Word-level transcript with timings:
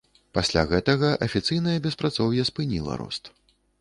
Пасля 0.37 0.61
гэтага 0.71 1.11
афіцыйнае 1.27 1.75
беспрацоўе 1.85 2.49
спыніла 2.51 2.97
рост. 3.03 3.33